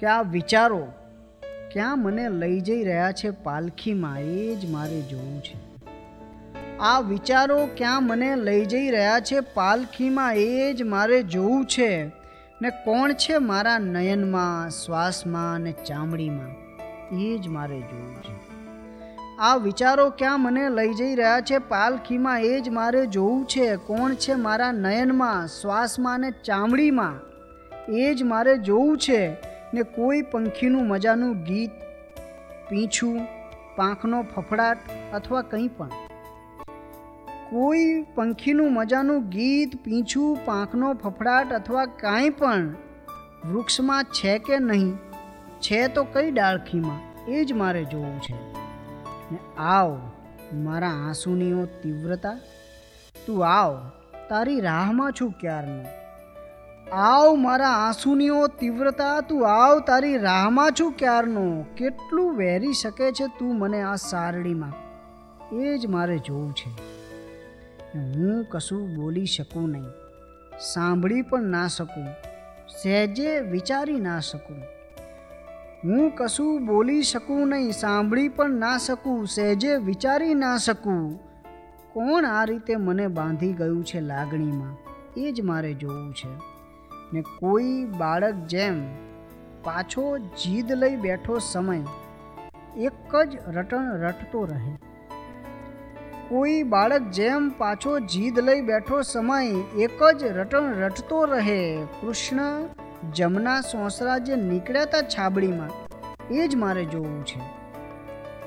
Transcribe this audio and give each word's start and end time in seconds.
કે 0.00 0.06
આ 0.06 0.22
વિચારો 0.30 0.80
ક્યાં 1.72 1.98
મને 1.98 2.24
લઈ 2.34 2.58
જઈ 2.60 2.82
રહ્યા 2.84 3.12
છે 3.12 3.30
પાલખીમાં 3.44 4.18
એ 4.32 4.56
જ 4.56 4.68
મારે 4.70 4.98
જોવું 5.02 5.38
છે 5.40 5.56
આ 6.80 7.00
વિચારો 7.00 7.56
ક્યાં 7.76 8.06
મને 8.06 8.28
લઈ 8.40 8.66
જઈ 8.66 8.90
રહ્યા 8.90 9.20
છે 9.20 9.40
પાલખીમાં 9.54 10.40
એ 10.40 10.74
જ 10.74 10.86
મારે 10.86 11.22
જોવું 11.28 11.64
છે 11.66 11.88
ને 12.62 12.70
કોણ 12.84 13.14
છે 13.18 13.40
મારા 13.44 13.78
નયનમાં 13.78 14.70
શ્વાસમાં 14.70 15.54
અને 15.54 15.72
ચામડીમાં 15.84 16.52
એ 17.22 17.38
જ 17.38 17.48
મારે 17.48 17.80
જોવું 17.80 18.20
છે 18.22 18.36
આ 19.40 19.56
વિચારો 19.56 20.06
ક્યાં 20.10 20.40
મને 20.40 20.68
લઈ 20.70 20.94
જઈ 20.94 21.14
રહ્યા 21.14 21.40
છે 21.40 21.58
પાલખીમાં 21.68 22.44
એ 22.44 22.60
જ 22.60 22.70
મારે 22.70 23.06
જોવું 23.06 23.42
છે 23.46 23.66
કોણ 23.86 24.14
છે 24.16 24.40
મારા 24.40 24.72
નયનમાં 24.80 25.50
શ્વાસમાં 25.52 26.14
અને 26.14 26.30
ચામડીમાં 26.44 27.16
એ 27.96 28.14
જ 28.14 28.22
મારે 28.22 28.54
જોવું 28.58 28.98
છે 28.98 29.20
ને 29.74 29.82
કોઈ 29.82 30.22
પંખીનું 30.22 30.88
મજાનું 30.88 31.42
ગીત, 31.42 31.70
પીંછું, 32.68 33.20
પાંખનો 33.76 34.22
ફફડાટ 34.22 34.78
અથવા 35.14 35.42
કંઈ 35.42 35.68
પણ. 35.68 35.88
કોઈ 37.50 38.02
પંખીનું 38.14 38.72
મજાનું 38.72 39.28
ગીત, 39.28 39.84
પીંછું, 39.84 40.38
પાંખનો 40.44 40.94
ફફડાટ 40.94 41.52
અથવા 41.52 41.86
કાંઈ 41.86 42.30
પણ 42.30 42.74
વૃક્ષમાં 43.44 44.04
છે 44.04 44.38
કે 44.38 44.58
નહીં, 44.58 44.96
છે 45.60 45.88
તો 45.88 46.04
કઈ 46.04 46.30
ડાળખીમાં, 46.30 47.24
એ 47.30 47.44
જ 47.44 47.52
મારે 47.52 47.84
જોવું 47.84 48.20
છે. 48.20 48.34
ને 49.32 49.38
આવ, 49.58 50.00
મારા 50.52 50.88
આંસુનીઓ 50.88 51.66
તીવ્રતા. 51.66 52.38
તું 53.26 53.46
આવ, 53.46 53.90
તારી 54.28 54.60
રાહમાં 54.60 55.12
છું 55.12 55.30
ક્યારનો? 55.30 56.05
આવ 56.92 57.34
મારા 57.34 57.68
આંસુનીઓ, 57.68 58.46
તીવ્રતા, 58.46 59.20
તું 59.20 59.48
આવ 59.48 59.80
તારી 59.80 60.18
રાહમાં 60.18 60.70
છું 60.80 60.92
ક્યારનો? 60.92 61.64
કેટલું 61.76 62.36
વહેરી 62.36 62.72
શકે 62.72 63.12
છે 63.12 63.26
તું 63.26 63.58
મને 63.58 63.82
આ 63.82 63.94
સારડીમાં? 63.94 64.72
એ 65.56 65.78
જ 65.78 65.86
મારે 65.86 66.18
જોવું 66.18 66.52
છે. 66.52 66.70
હું 67.98 68.44
કશું 68.44 68.94
બોલી 68.94 69.26
શકું 69.26 69.68
નહીં. 69.68 69.84
સાંભળી 70.60 71.22
પણ 71.22 71.42
ના 71.42 71.66
શકું. 71.66 72.06
સહેજે 72.82 73.40
વિચારી 73.40 74.00
ના 74.00 74.20
શકું. 74.20 74.62
હું 75.84 76.10
કશું 76.16 76.66
બોલી 76.66 77.02
શકું 77.02 77.48
નહીં, 77.48 77.72
સાંભળી 77.72 78.28
પણ 78.28 78.50
ના 78.50 78.78
શકું, 78.78 79.26
સહેજે 79.26 79.76
વિચારી 79.76 80.34
ના 80.34 80.56
શકું. 80.56 81.16
કોણ 81.92 82.24
આ 82.24 82.44
રીતે 82.44 82.76
મને 82.76 83.06
બાંધી 83.06 83.52
ગયું 83.52 83.84
છે 83.84 84.00
લાગણીમાં? 84.00 84.76
એ 85.16 85.32
જ 85.32 85.40
મારે 85.40 85.74
જોવું 85.74 86.14
છે. 86.14 86.55
ને 87.12 87.20
કોઈ 87.20 87.84
બાળક 87.84 88.34
જેમ 88.34 88.94
પાછો 89.64 90.18
જીદ 90.18 90.72
લઈ 90.72 90.96
બેઠો 90.96 91.38
સમય, 91.38 91.80
એક 92.76 93.16
જ 93.24 93.36
રટણ 93.48 93.98
રટતો 93.98 94.44
રહે. 94.44 94.76
કોઈ 96.28 96.62
બાળક 96.62 97.02
જેમ 97.02 97.48
પાછો 97.48 97.98
જીદ 97.98 98.38
લઈ 98.38 98.60
બેઠો 98.60 99.02
સમય, 99.02 99.46
એક 99.78 100.12
જ 100.18 100.24
રટણ 100.24 100.74
રટતો 100.74 101.24
રહે. 101.24 101.76
કૃષ્ણ 101.76 102.68
જમના 103.12 103.60
સોસરા 103.60 104.18
જે 104.18 104.36
નીકળ્યા 104.36 104.82
હતા 104.82 105.00
છાબડીમાં, 105.00 105.70
એ 106.30 106.48
જ 106.48 106.56
મારે 106.56 106.84
જોવું 106.84 107.24
છે. 107.24 107.40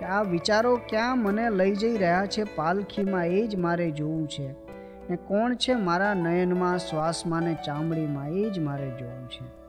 કે 0.00 0.04
આ 0.04 0.22
વિચારો 0.22 0.76
ક્યાં 0.76 1.18
મને 1.18 1.50
લઈ 1.50 1.74
જઈ 1.74 1.96
રહ્યા 1.96 2.26
છે, 2.26 2.44
પાલખીમાં 2.44 3.26
એ 3.26 3.46
જ 3.46 3.56
મારે 3.56 3.90
જોવું 3.90 4.28
છે. 4.28 4.63
ને 5.08 5.16
કોણ 5.16 5.56
છે 5.56 5.74
મારા 5.74 6.14
નયનમાં 6.14 6.78
શ્વાસમાં 6.78 7.42
ને 7.42 7.54
ચામડીમાં 7.54 8.32
એ 8.32 8.50
જ 8.50 8.60
મારે 8.60 8.90
જોવું 8.90 9.28
છે? 9.28 9.63